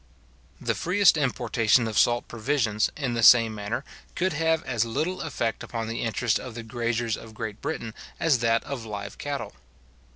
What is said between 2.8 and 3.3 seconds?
in the